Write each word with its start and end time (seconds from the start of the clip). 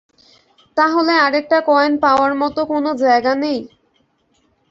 তাহলে 0.77 1.13
আরেকটা 1.17 1.57
কয়েন 1.67 1.93
পাওয়ার 2.03 2.31
মতো 2.41 2.61
কোনো 2.71 2.89
জায়গা 3.03 3.33
নেই? 3.35 3.59